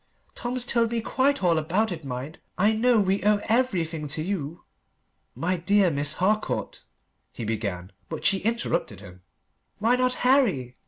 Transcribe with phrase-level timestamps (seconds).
[0.33, 2.39] "Tom's told me quite all about it, mind!
[2.57, 4.63] I know we owe everything to you."
[5.35, 6.85] "My dear Miss Harcourt,"
[7.31, 7.91] he began.
[8.09, 9.21] But she interrupted him.
[9.77, 10.75] "Why not Harry?"